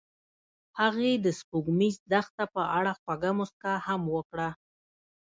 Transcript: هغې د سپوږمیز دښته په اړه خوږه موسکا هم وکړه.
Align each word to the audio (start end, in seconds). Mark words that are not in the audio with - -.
هغې 0.79 1.11
د 1.25 1.27
سپوږمیز 1.39 1.95
دښته 2.11 2.45
په 2.55 2.61
اړه 2.77 2.91
خوږه 2.99 3.31
موسکا 3.37 3.73
هم 3.87 4.01
وکړه. 4.15 4.49